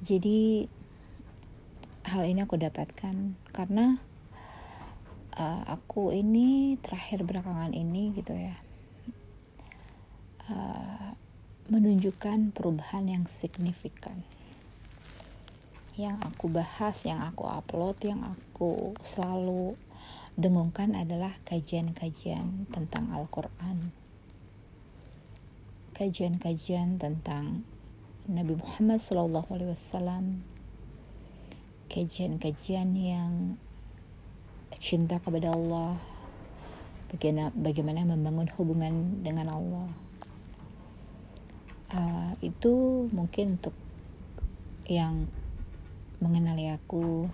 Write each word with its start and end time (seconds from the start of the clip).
Jadi 0.00 0.64
hal 2.08 2.24
ini 2.24 2.40
aku 2.42 2.56
dapatkan 2.56 3.36
karena 3.52 4.00
uh, 5.36 5.62
aku 5.68 6.10
ini 6.16 6.80
terakhir 6.80 7.22
belakangan 7.22 7.76
ini 7.76 8.16
gitu 8.16 8.32
ya 8.32 8.56
uh, 10.48 11.12
menunjukkan 11.68 12.56
perubahan 12.56 13.06
yang 13.06 13.24
signifikan. 13.28 14.24
Yang 16.00 16.16
aku 16.24 16.48
bahas, 16.48 16.96
yang 17.04 17.20
aku 17.20 17.44
upload, 17.44 18.00
yang 18.00 18.24
aku 18.24 18.96
selalu 19.04 19.76
dengungkan 20.32 20.96
adalah 20.96 21.36
kajian-kajian 21.44 22.72
tentang 22.72 23.12
Al-Quran 23.12 23.92
kajian-kajian 26.00 26.96
tentang 26.96 27.60
Nabi 28.30 28.54
Muhammad 28.54 29.02
SAW, 29.02 30.38
kajian-kajian 31.90 32.94
yang 32.94 33.58
cinta 34.78 35.18
kepada 35.18 35.50
Allah, 35.50 35.98
bagaimana, 37.10 37.50
bagaimana 37.58 38.06
membangun 38.06 38.46
hubungan 38.54 39.26
dengan 39.26 39.50
Allah. 39.50 39.90
Uh, 41.90 42.32
itu 42.38 43.06
mungkin 43.10 43.58
untuk 43.58 43.74
yang 44.86 45.26
mengenali 46.22 46.70
aku, 46.70 47.26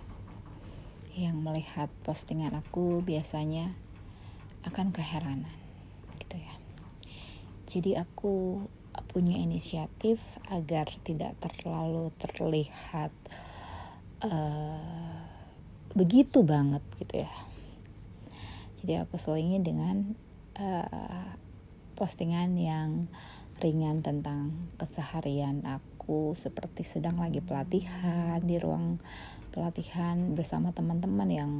yang 1.13 1.37
melihat 1.45 1.93
postingan 2.01 2.57
aku 2.57 3.05
biasanya 3.05 3.69
akan 4.65 4.89
keheranan 4.89 5.67
jadi 7.67 7.99
aku 8.01 8.63
punya 9.09 9.37
inisiatif 9.37 10.19
agar 10.49 10.89
tidak 11.05 11.37
terlalu 11.39 12.09
terlihat 12.17 13.13
uh, 14.23 15.21
begitu 15.93 16.45
banget 16.45 16.83
gitu 17.01 17.25
ya. 17.25 17.33
Jadi 18.81 18.93
aku 19.01 19.17
selingi 19.17 19.57
dengan 19.61 20.13
uh, 20.57 21.33
postingan 21.97 22.53
yang 22.57 23.09
ringan 23.57 24.05
tentang 24.05 24.53
keseharian 24.77 25.65
aku 25.65 26.37
seperti 26.37 26.85
sedang 26.85 27.17
lagi 27.17 27.41
pelatihan 27.41 28.37
di 28.45 28.61
ruang 28.61 29.01
pelatihan 29.49 30.37
bersama 30.37 30.69
teman-teman 30.69 31.29
yang 31.33 31.51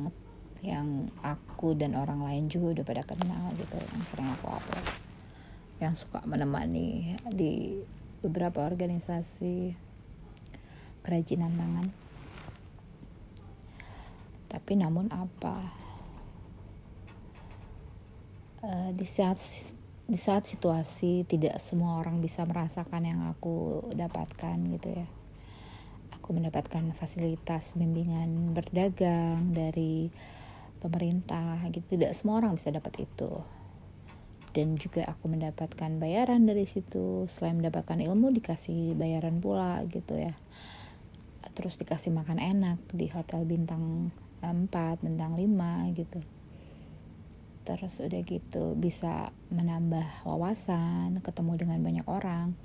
yang 0.62 1.10
aku 1.26 1.74
dan 1.74 1.98
orang 1.98 2.22
lain 2.22 2.46
juga 2.54 2.82
udah 2.82 2.86
pada 2.86 3.04
kenal 3.06 3.50
gitu 3.58 3.78
yang 3.82 4.04
sering 4.06 4.30
aku 4.30 4.46
upload 4.46 5.07
yang 5.78 5.94
suka 5.94 6.26
menemani 6.26 7.14
di 7.30 7.78
beberapa 8.26 8.66
organisasi 8.66 9.78
kerajinan 11.06 11.54
tangan. 11.54 11.88
Tapi 14.50 14.74
namun 14.74 15.08
apa? 15.14 15.58
Uh, 18.58 18.90
di 18.98 19.06
saat 19.06 19.38
di 20.08 20.18
saat 20.18 20.50
situasi 20.50 21.28
tidak 21.30 21.62
semua 21.62 22.02
orang 22.02 22.18
bisa 22.24 22.42
merasakan 22.42 23.06
yang 23.06 23.22
aku 23.30 23.86
dapatkan 23.94 24.58
gitu 24.74 24.98
ya. 24.98 25.08
Aku 26.18 26.34
mendapatkan 26.34 26.84
fasilitas 26.98 27.78
bimbingan 27.78 28.58
berdagang 28.58 29.54
dari 29.54 30.10
pemerintah 30.82 31.62
gitu. 31.70 31.96
Tidak 31.96 32.12
semua 32.18 32.42
orang 32.42 32.58
bisa 32.58 32.74
dapat 32.74 33.06
itu 33.06 33.57
dan 34.58 34.74
juga 34.74 35.06
aku 35.06 35.30
mendapatkan 35.30 36.02
bayaran 36.02 36.50
dari 36.50 36.66
situ. 36.66 37.30
Selain 37.30 37.62
mendapatkan 37.62 38.02
ilmu 38.02 38.34
dikasih 38.34 38.98
bayaran 38.98 39.38
pula 39.38 39.86
gitu 39.86 40.18
ya. 40.18 40.34
Terus 41.54 41.78
dikasih 41.78 42.10
makan 42.10 42.42
enak 42.42 42.82
di 42.90 43.06
hotel 43.14 43.46
bintang 43.46 44.10
4 44.42 45.06
bintang 45.06 45.38
5 45.38 45.94
gitu. 45.94 46.26
Terus 47.70 48.02
udah 48.02 48.22
gitu 48.26 48.74
bisa 48.74 49.30
menambah 49.54 50.26
wawasan 50.26 51.22
ketemu 51.22 51.54
dengan 51.62 51.78
banyak 51.86 52.08
orang. 52.10 52.58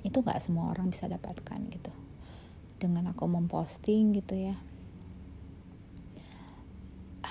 Itu 0.00 0.24
gak 0.24 0.40
semua 0.40 0.72
orang 0.72 0.88
bisa 0.88 1.12
dapatkan 1.12 1.60
gitu. 1.68 1.92
Dengan 2.80 3.12
aku 3.12 3.28
memposting 3.28 4.16
gitu 4.16 4.32
ya 4.48 4.56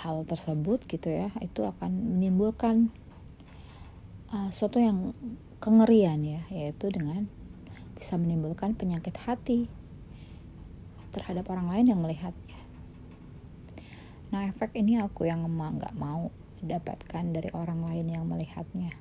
hal 0.02 0.26
tersebut 0.26 0.82
gitu 0.90 1.14
ya 1.14 1.30
itu 1.46 1.62
akan 1.62 2.18
menimbulkan 2.18 2.90
uh, 4.34 4.50
suatu 4.50 4.82
yang 4.82 5.14
kengerian 5.62 6.26
ya 6.26 6.42
yaitu 6.50 6.90
dengan 6.90 7.30
bisa 7.94 8.18
menimbulkan 8.18 8.74
penyakit 8.74 9.14
hati 9.22 9.70
terhadap 11.14 11.46
orang 11.54 11.70
lain 11.70 11.94
yang 11.94 12.02
melihatnya. 12.02 12.58
Nah 14.34 14.50
efek 14.50 14.74
ini 14.80 14.98
aku 14.98 15.30
yang 15.30 15.46
nggak 15.46 15.94
mau 15.94 16.34
dapatkan 16.66 17.30
dari 17.30 17.54
orang 17.54 17.86
lain 17.86 18.08
yang 18.10 18.26
melihatnya. 18.26 18.96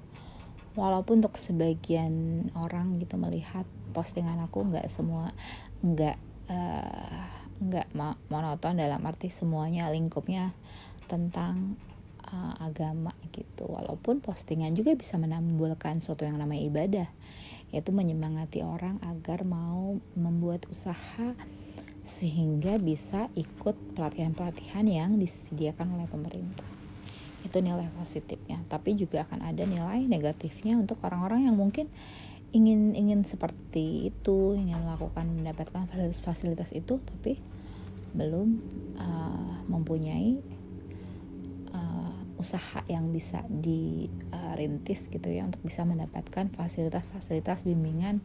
Walaupun 0.76 1.24
untuk 1.24 1.40
sebagian 1.40 2.46
orang 2.52 3.00
gitu 3.00 3.16
melihat 3.16 3.64
postingan 3.96 4.36
aku 4.44 4.68
nggak 4.68 4.86
semua 4.92 5.32
nggak 5.80 6.18
uh, 6.50 7.39
nggak 7.60 7.92
monoton 8.32 8.80
dalam 8.80 9.04
arti 9.04 9.28
semuanya 9.28 9.92
lingkupnya 9.92 10.56
tentang 11.04 11.76
uh, 12.32 12.54
agama 12.62 13.12
gitu. 13.34 13.68
Walaupun 13.68 14.24
postingan 14.24 14.72
juga 14.72 14.96
bisa 14.96 15.20
menimbulkan 15.20 16.00
suatu 16.00 16.24
yang 16.24 16.40
namanya 16.40 16.62
ibadah 16.64 17.08
yaitu 17.70 17.94
menyemangati 17.94 18.66
orang 18.66 18.98
agar 19.06 19.46
mau 19.46 20.02
membuat 20.18 20.66
usaha 20.74 21.38
sehingga 22.02 22.80
bisa 22.82 23.30
ikut 23.38 23.94
pelatihan-pelatihan 23.94 24.82
yang 24.90 25.10
disediakan 25.22 25.94
oleh 25.94 26.10
pemerintah. 26.10 26.66
Itu 27.46 27.62
nilai 27.62 27.86
positifnya 27.94 28.58
tapi 28.66 28.98
juga 28.98 29.22
akan 29.28 29.46
ada 29.46 29.62
nilai 29.68 30.02
negatifnya 30.08 30.80
untuk 30.80 30.98
orang-orang 31.06 31.46
yang 31.46 31.54
mungkin 31.54 31.86
ingin 32.50 32.98
ingin 32.98 33.22
seperti 33.22 34.10
itu 34.10 34.58
ingin 34.58 34.82
melakukan 34.82 35.26
mendapatkan 35.30 35.86
fasilitas-fasilitas 35.86 36.74
itu 36.74 36.98
tapi 36.98 37.38
belum 38.10 38.58
uh, 38.98 39.62
mempunyai 39.70 40.42
usaha 42.40 42.80
yang 42.88 43.12
bisa 43.12 43.44
dirintis 43.52 45.12
gitu 45.12 45.28
ya 45.28 45.44
untuk 45.44 45.60
bisa 45.60 45.84
mendapatkan 45.84 46.48
fasilitas-fasilitas 46.56 47.68
bimbingan 47.68 48.24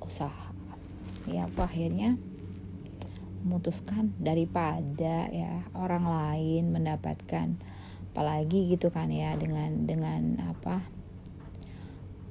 usaha. 0.00 0.48
Ya 1.28 1.44
aku 1.44 1.60
akhirnya 1.60 2.16
memutuskan 3.44 4.16
daripada 4.16 5.28
ya 5.28 5.68
orang 5.76 6.08
lain 6.08 6.72
mendapatkan 6.72 7.60
apalagi 8.16 8.72
gitu 8.72 8.88
kan 8.88 9.12
ya 9.12 9.36
dengan 9.36 9.84
dengan 9.84 10.40
apa 10.40 10.80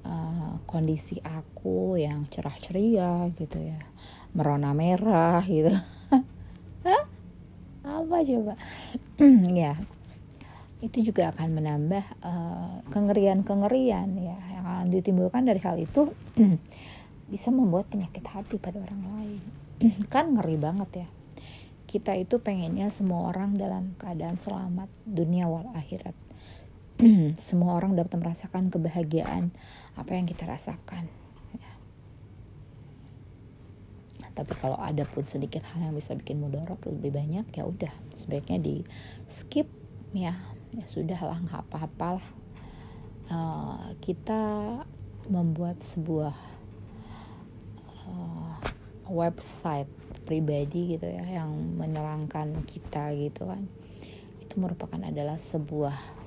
uh, 0.05 0.61
kondisi 0.69 1.17
aku 1.25 1.97
yang 1.97 2.29
cerah 2.29 2.55
ceria 2.61 3.25
gitu 3.33 3.57
ya. 3.57 3.81
Merona 4.37 4.71
merah 4.71 5.41
gitu. 5.43 5.73
Apa 7.85 8.21
coba? 8.21 8.53
Ya. 9.57 9.73
Itu 10.83 11.01
juga 11.01 11.33
akan 11.33 11.49
menambah 11.55 12.05
uh, 12.21 12.85
kengerian-kengerian 12.93 14.09
ya. 14.19 14.37
Yang 14.37 14.65
akan 14.65 14.87
ditimbulkan 14.93 15.43
dari 15.47 15.61
hal 15.63 15.77
itu 15.81 16.13
bisa 17.31 17.49
membuat 17.49 17.89
penyakit 17.89 18.21
hati 18.25 18.61
pada 18.61 18.81
orang 18.81 19.01
lain. 19.17 19.41
Kan 20.13 20.37
ngeri 20.37 20.57
banget 20.61 21.05
ya. 21.05 21.07
Kita 21.85 22.17
itu 22.17 22.41
pengennya 22.41 22.89
semua 22.89 23.29
orang 23.29 23.55
dalam 23.55 23.93
keadaan 23.97 24.37
selamat 24.41 24.89
dunia 25.05 25.45
wal 25.45 25.69
akhirat 25.77 26.17
semua 27.47 27.75
orang 27.75 27.95
dapat 27.95 28.15
merasakan 28.15 28.71
kebahagiaan 28.71 29.51
apa 29.99 30.11
yang 30.15 30.23
kita 30.23 30.47
rasakan 30.47 31.11
ya. 31.59 31.73
tapi 34.31 34.55
kalau 34.55 34.79
ada 34.79 35.03
pun 35.03 35.27
sedikit 35.27 35.63
hal 35.71 35.91
yang 35.91 35.95
bisa 35.95 36.15
bikin 36.15 36.39
mudarat 36.39 36.79
lebih 36.87 37.15
banyak 37.15 37.45
ya 37.51 37.63
udah. 37.63 37.93
Sebaiknya 38.11 38.59
di 38.59 38.83
skip 39.27 39.67
ya. 40.11 40.35
Ya 40.75 40.85
sudah 40.91 41.19
lah 41.19 41.39
nggak 41.39 41.71
apa-apa 41.71 42.19
lah. 42.19 42.27
Uh, 43.25 43.95
kita 44.03 44.83
membuat 45.31 45.81
sebuah 45.81 46.35
website 49.09 49.89
pribadi 50.25 50.97
gitu 50.97 51.05
ya 51.05 51.21
yang 51.21 51.53
menerangkan 51.77 52.65
kita 52.65 53.13
gitu 53.13 53.45
kan. 53.45 53.69
Itu 54.41 54.57
merupakan 54.57 54.97
adalah 54.97 55.37
sebuah 55.37 56.24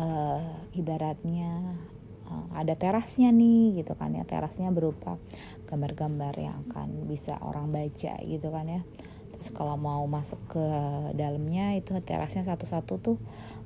uh, 0.00 0.40
ibaratnya 0.72 1.76
uh, 2.24 2.48
ada 2.56 2.72
terasnya 2.74 3.28
nih 3.28 3.84
gitu 3.84 3.92
kan 3.94 4.16
ya. 4.16 4.24
Terasnya 4.24 4.72
berupa 4.72 5.20
gambar-gambar 5.68 6.34
yang 6.40 6.56
akan 6.70 7.04
bisa 7.04 7.36
orang 7.44 7.68
baca 7.68 8.16
gitu 8.24 8.48
kan 8.48 8.66
ya. 8.66 8.82
Terus 9.36 9.56
kalau 9.56 9.76
mau 9.76 10.04
masuk 10.08 10.40
ke 10.52 10.66
dalamnya 11.16 11.76
itu 11.76 11.96
terasnya 12.04 12.44
satu-satu 12.44 12.92
tuh 13.00 13.16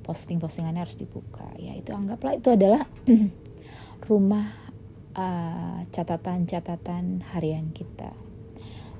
posting-postingannya 0.03 0.83
harus 0.83 0.99
dibuka. 0.99 1.47
Ya 1.59 1.75
itu 1.75 1.95
anggaplah 1.95 2.35
itu 2.35 2.51
adalah 2.51 2.83
rumah 4.09 4.47
uh, 5.15 5.83
catatan-catatan 5.91 7.23
uh, 7.23 7.25
harian 7.35 7.71
kita. 7.71 8.11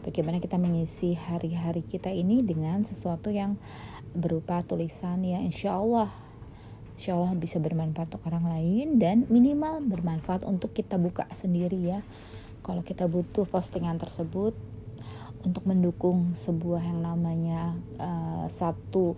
Bagaimana 0.05 0.37
kita 0.37 0.61
mengisi 0.61 1.17
hari-hari 1.17 1.81
kita 1.81 2.13
ini 2.13 2.45
dengan 2.45 2.85
sesuatu 2.85 3.33
yang 3.33 3.57
berupa 4.13 4.61
tulisan 4.61 5.25
yang 5.25 5.41
insya 5.41 5.81
Allah 5.81 6.24
insya 6.95 7.19
Allah 7.19 7.35
bisa 7.35 7.59
bermanfaat 7.59 8.07
untuk 8.15 8.25
orang 8.31 8.47
lain 8.47 8.97
dan 8.97 9.27
minimal 9.27 9.83
bermanfaat 9.83 10.47
untuk 10.47 10.71
kita 10.71 10.95
buka 10.95 11.27
sendiri 11.35 11.77
ya. 11.77 11.99
Kalau 12.65 12.81
kita 12.81 13.05
butuh 13.05 13.45
postingan 13.45 13.99
tersebut 14.01 14.57
untuk 15.45 15.63
mendukung 15.69 16.33
sebuah 16.33 16.81
yang 16.81 17.05
namanya 17.05 17.77
uh, 18.01 18.49
satu 18.49 19.13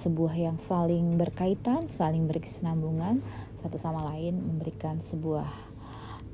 sebuah 0.00 0.32
yang 0.32 0.56
saling 0.64 1.20
berkaitan, 1.20 1.86
saling 1.92 2.24
berkesinambungan 2.24 3.20
satu 3.60 3.76
sama 3.76 4.00
lain 4.10 4.40
memberikan 4.40 5.04
sebuah 5.04 5.46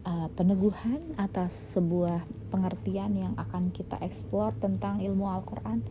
uh, 0.07 0.29
peneguhan 0.39 1.03
atas 1.19 1.75
sebuah 1.75 2.23
pengertian 2.55 3.13
yang 3.19 3.35
akan 3.35 3.75
kita 3.75 3.99
eksplor 4.01 4.55
tentang 4.63 5.03
ilmu 5.03 5.27
Al-Quran 5.27 5.83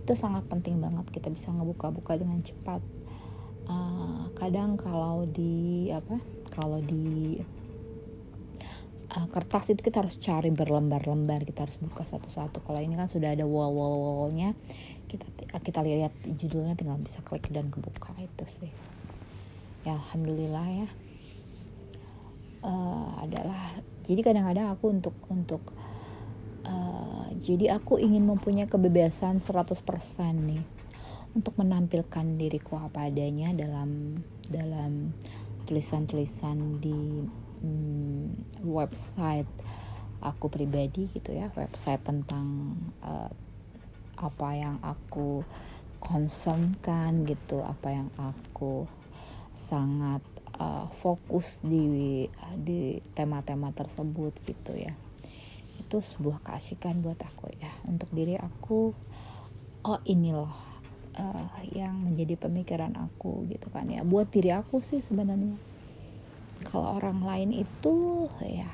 itu 0.00 0.12
sangat 0.18 0.42
penting 0.50 0.82
banget. 0.82 1.06
Kita 1.14 1.30
bisa 1.30 1.54
ngebuka-buka 1.54 2.18
dengan 2.18 2.42
cepat 2.42 2.82
uh, 3.70 4.22
kadang 4.34 4.74
kalau 4.74 5.24
di 5.30 5.88
apa 5.94 6.18
kalau 6.50 6.82
di 6.82 7.38
uh, 9.14 9.26
kertas 9.30 9.70
itu 9.70 9.80
kita 9.86 10.02
harus 10.02 10.18
cari 10.18 10.50
berlembar-lembar 10.50 11.46
kita 11.46 11.66
harus 11.66 11.78
buka 11.78 12.02
satu-satu. 12.02 12.66
Kalau 12.66 12.80
ini 12.82 12.98
kan 12.98 13.06
sudah 13.06 13.32
ada 13.34 13.46
wall 13.46 13.70
wall 13.70 14.26
wallnya 14.26 14.58
kita 15.06 15.26
kita 15.62 15.80
lihat 15.82 16.14
judulnya 16.38 16.74
tinggal 16.74 16.98
bisa 16.98 17.22
klik 17.22 17.46
dan 17.54 17.70
kebuka 17.70 18.14
itu 18.18 18.44
sih. 18.60 18.72
Ya 19.86 19.96
alhamdulillah 19.96 20.66
ya. 20.84 20.88
Uh, 22.60 23.24
adalah 23.24 23.80
jadi 24.04 24.20
kadang-kadang 24.20 24.68
aku 24.68 24.92
untuk 24.92 25.16
untuk 25.32 25.62
uh, 26.68 27.24
jadi 27.40 27.80
aku 27.80 27.96
ingin 27.96 28.28
mempunyai 28.28 28.68
kebebasan 28.68 29.40
100% 29.40 29.80
nih 30.36 30.79
untuk 31.34 31.54
menampilkan 31.58 32.34
diriku 32.34 32.80
apa 32.80 33.06
adanya 33.06 33.54
dalam 33.54 34.18
dalam 34.50 35.14
tulisan-tulisan 35.70 36.82
di 36.82 37.22
um, 37.62 38.34
website 38.66 39.46
aku 40.20 40.50
pribadi 40.50 41.06
gitu 41.08 41.30
ya. 41.32 41.48
Website 41.54 42.02
tentang 42.02 42.76
uh, 43.00 43.30
apa 44.20 44.48
yang 44.52 44.76
aku 44.82 45.46
concernkan 46.00 47.28
gitu 47.28 47.60
apa 47.60 47.88
yang 47.92 48.08
aku 48.16 48.88
sangat 49.52 50.24
uh, 50.58 50.88
fokus 50.98 51.60
di 51.62 52.26
di 52.58 52.98
tema-tema 53.14 53.70
tersebut 53.70 54.34
gitu 54.44 54.74
ya. 54.74 54.92
Itu 55.80 56.02
sebuah 56.02 56.42
keasikan 56.44 57.00
buat 57.00 57.20
aku 57.22 57.54
ya. 57.56 57.70
Untuk 57.86 58.10
diri 58.10 58.34
aku 58.36 58.92
oh 59.80 60.00
inilah 60.04 60.69
uh, 61.16 61.50
yang 61.72 61.96
menjadi 62.04 62.36
pemikiran 62.36 62.94
aku 62.94 63.48
gitu 63.50 63.72
kan. 63.72 63.88
Ya 63.88 64.04
buat 64.04 64.30
diri 64.30 64.52
aku 64.54 64.84
sih 64.84 65.02
sebenarnya. 65.02 65.56
Kalau 66.68 67.00
orang 67.00 67.24
lain 67.24 67.50
itu 67.56 68.28
ya 68.44 68.68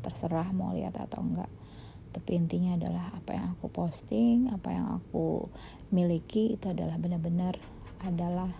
terserah 0.00 0.48
mau 0.54 0.72
lihat 0.72 0.94
atau 0.96 1.20
enggak. 1.20 1.50
Tapi 2.12 2.30
intinya 2.36 2.76
adalah 2.76 3.08
apa 3.16 3.30
yang 3.32 3.46
aku 3.56 3.72
posting 3.72 4.52
apa 4.52 4.68
yang 4.68 4.86
aku 5.00 5.48
miliki 5.88 6.60
itu 6.60 6.68
adalah 6.68 7.00
benar-benar 7.00 7.56
adalah 8.04 8.52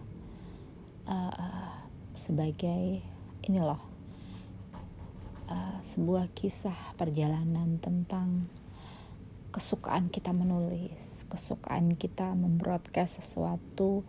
uh, 1.05 1.69
sebagai 2.17 3.03
ini 3.45 3.61
loh 3.61 3.83
uh, 5.51 5.77
sebuah 5.83 6.31
kisah 6.33 6.97
perjalanan 6.97 7.77
tentang 7.83 8.47
kesukaan 9.53 10.09
kita 10.09 10.33
menulis, 10.33 11.29
kesukaan 11.29 11.93
kita 11.93 12.33
membroadcast 12.33 13.21
sesuatu 13.21 14.01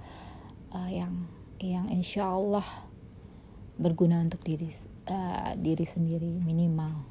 uh, 0.72 0.90
yang 0.90 1.28
yang 1.60 1.92
insya 1.92 2.32
Allah 2.32 2.66
berguna 3.76 4.24
untuk 4.24 4.40
diri 4.42 4.72
uh, 5.12 5.52
diri 5.60 5.84
sendiri 5.84 6.40
minimal. 6.40 7.04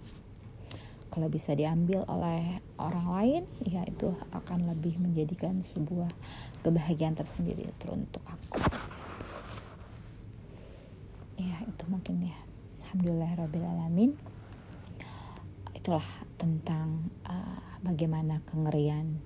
Kalau 1.12 1.28
bisa 1.28 1.52
diambil 1.52 2.08
oleh 2.08 2.64
orang 2.80 3.06
lain, 3.12 3.42
ya 3.68 3.84
itu 3.84 4.16
akan 4.32 4.64
lebih 4.72 4.96
menjadikan 4.96 5.60
sebuah 5.60 6.08
kebahagiaan 6.64 7.12
tersendiri 7.12 7.68
untuk 7.92 8.24
aku. 8.24 8.56
Ya 11.36 11.60
itu 11.68 11.84
mungkin 11.92 12.32
ya. 12.32 12.38
Alhamdulillah 12.88 13.44
rabbil 13.44 13.66
alamin. 13.76 14.10
Itulah 15.76 16.04
tentang 16.40 17.12
uh, 17.28 17.71
bagaimana 17.82 18.40
kengerian 18.46 19.18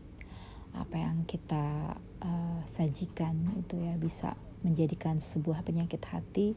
apa 0.77 0.97
yang 0.97 1.25
kita 1.25 1.97
uh, 2.21 2.61
sajikan 2.69 3.37
itu 3.57 3.81
ya 3.81 3.97
bisa 3.97 4.37
menjadikan 4.65 5.21
sebuah 5.21 5.65
penyakit 5.65 6.01
hati 6.09 6.57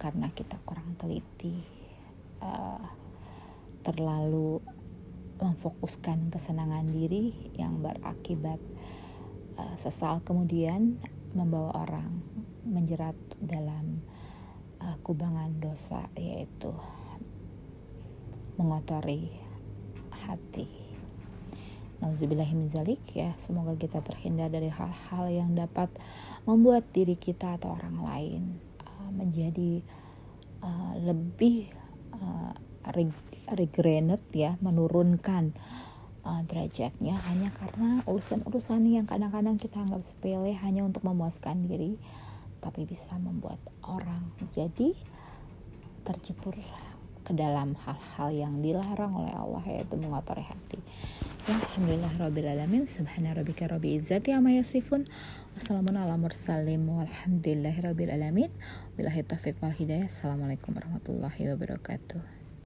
karena 0.00 0.28
kita 0.34 0.58
kurang 0.66 0.96
teliti 0.98 1.62
uh, 2.42 2.82
terlalu 3.86 4.58
memfokuskan 5.40 6.28
kesenangan 6.28 6.88
diri 6.92 7.32
yang 7.56 7.80
berakibat 7.80 8.58
uh, 9.56 9.74
sesal 9.80 10.20
kemudian 10.24 10.98
membawa 11.32 11.88
orang 11.88 12.20
menjerat 12.68 13.16
dalam 13.40 14.04
uh, 14.82 14.96
kubangan 15.00 15.50
dosa 15.58 16.04
yaitu 16.14 16.70
mengotori 18.60 19.32
hati. 20.12 20.81
Nauzubillahiminzalik 22.02 22.98
ya. 23.14 23.30
Semoga 23.38 23.78
kita 23.78 24.02
terhindar 24.02 24.50
dari 24.50 24.66
hal-hal 24.66 25.30
yang 25.30 25.54
dapat 25.54 25.88
membuat 26.42 26.90
diri 26.90 27.14
kita 27.14 27.56
atau 27.56 27.78
orang 27.78 28.02
lain 28.02 28.42
uh, 28.82 29.10
menjadi 29.14 29.86
uh, 30.66 30.98
lebih 30.98 31.70
uh, 32.18 32.52
regrenet 33.54 34.22
ya 34.34 34.58
menurunkan 34.58 35.54
uh, 36.26 36.42
derajatnya. 36.50 37.22
Hanya 37.30 37.54
karena 37.54 38.02
urusan-urusan 38.10 38.82
yang 38.90 39.06
kadang-kadang 39.06 39.54
kita 39.54 39.78
anggap 39.78 40.02
sepele 40.02 40.58
hanya 40.58 40.82
untuk 40.82 41.06
memuaskan 41.06 41.70
diri 41.70 42.02
tapi 42.62 42.86
bisa 42.86 43.18
membuat 43.18 43.58
orang 43.82 44.30
jadi 44.54 44.94
terjebur 46.06 46.54
ke 47.22 47.32
dalam 47.32 47.78
hal-hal 47.86 48.28
yang 48.34 48.60
dilarang 48.60 49.14
oleh 49.14 49.34
Allah 49.34 49.62
yaitu 49.66 49.94
mengotori 49.96 50.42
hati. 50.42 50.78
Ya, 51.46 51.58
Alhamdulillah 51.58 52.12
Rabbil 52.22 52.46
Alamin 52.46 52.86
Subhana 52.86 53.34
Rabbika 53.34 53.66
Rabbi 53.66 53.98
Izzati 53.98 54.30
Amma 54.30 54.54
Yasifun 54.54 55.10
Wassalamun 55.58 55.98
ala 55.98 56.14
mursalim 56.14 56.86
Walhamdulillahi 56.86 57.82
Rabbil 57.82 58.14
Alamin. 58.14 58.50
Bilahi 58.94 59.26
taufiq 59.26 59.58
wal 59.58 59.74
hidayah. 59.74 60.06
Assalamualaikum 60.06 60.70
warahmatullahi 60.74 61.50
wabarakatuh 61.50 62.41